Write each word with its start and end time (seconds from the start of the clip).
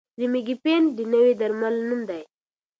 ریمیګیپینټ 0.19 0.87
د 0.97 0.99
نوي 1.13 1.33
درمل 1.39 1.75
نوم 1.89 2.01
دی. 2.09 2.21